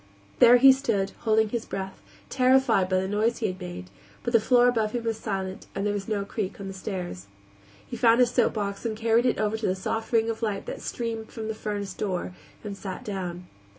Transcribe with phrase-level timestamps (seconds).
[0.39, 3.91] There he stood, holding his breath, terrified by the noise he had made,
[4.23, 7.27] but the floor above him was silent, and there was no creak on the stairs.
[7.87, 10.81] He found a soapbox, and carried it over to the soft ring of light that
[10.81, 12.33] streamed from the furnace door,
[12.63, 13.45] and sat down.